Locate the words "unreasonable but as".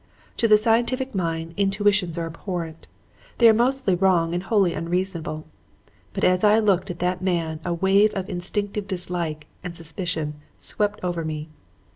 4.73-6.43